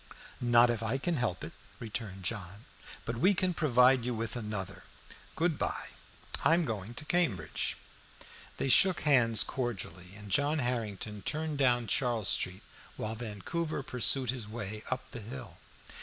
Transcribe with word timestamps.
"Not 0.39 0.71
if 0.71 0.81
I 0.81 0.97
can 0.97 1.17
help 1.17 1.43
it," 1.43 1.53
returned 1.79 2.23
John. 2.23 2.65
"But 3.05 3.17
we 3.17 3.35
can 3.35 3.53
provide 3.53 4.03
you 4.03 4.15
with 4.15 4.35
another. 4.35 4.81
Good 5.35 5.59
by. 5.59 5.89
I 6.43 6.55
am 6.55 6.65
going 6.65 6.95
to 6.95 7.05
Cambridge." 7.05 7.77
They 8.57 8.67
shook 8.69 9.01
hands 9.01 9.43
cordially, 9.43 10.15
and 10.15 10.31
John 10.31 10.57
Harrington 10.57 11.21
turned 11.21 11.59
down 11.59 11.85
Charles 11.85 12.29
Street, 12.29 12.63
while 12.97 13.13
Vancouver 13.13 13.83
pursued 13.83 14.31
his 14.31 14.47
way 14.47 14.81
up 14.89 15.11
the 15.11 15.21
hill. 15.21 15.59